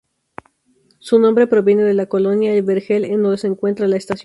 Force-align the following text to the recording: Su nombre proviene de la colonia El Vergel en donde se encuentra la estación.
Su 0.97 1.19
nombre 1.19 1.45
proviene 1.45 1.83
de 1.83 1.93
la 1.93 2.07
colonia 2.07 2.51
El 2.53 2.63
Vergel 2.63 3.05
en 3.05 3.21
donde 3.21 3.37
se 3.37 3.45
encuentra 3.45 3.87
la 3.87 3.97
estación. 3.97 4.19